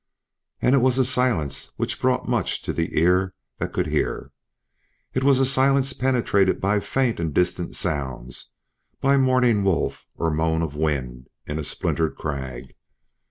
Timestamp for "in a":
11.45-11.63